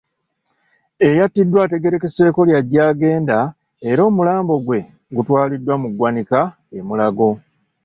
[1.07, 3.37] Eyattiddwa ategeerekeseeko lya Gyagenda
[3.89, 4.79] era omulambo gwe
[5.15, 6.39] gutwaliddwa mu ggwanika
[6.77, 7.29] e Mulago.